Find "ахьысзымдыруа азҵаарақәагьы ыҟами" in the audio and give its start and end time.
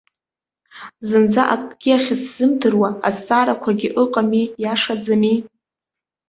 1.97-4.45